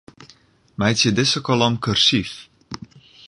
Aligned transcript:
Meitsje 0.79 1.09
dizze 1.17 1.39
kolom 1.47 1.73
kursyf. 1.83 2.31